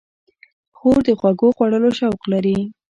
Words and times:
خور 0.77 0.99
د 1.05 1.09
خوږو 1.19 1.47
خوړلو 1.55 1.89
شوق 1.99 2.21
لري. 2.33 2.57